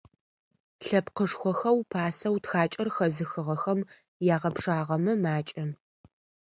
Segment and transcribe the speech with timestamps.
[0.85, 3.79] Лъэпкъышхохэу пасэу тхакӏэр хэзыхыгъэхэм
[4.35, 5.63] ягъэпшагъэмэ- макӏэ.